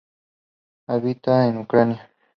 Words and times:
Habita 0.87 1.47
en 1.47 1.57
Ucrania. 1.59 2.09